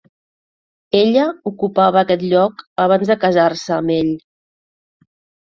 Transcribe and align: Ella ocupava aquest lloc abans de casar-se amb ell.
Ella 0.99 1.25
ocupava 1.51 1.99
aquest 2.01 2.23
lloc 2.31 2.65
abans 2.87 3.13
de 3.13 3.19
casar-se 3.27 3.77
amb 3.79 3.95
ell. 3.99 4.11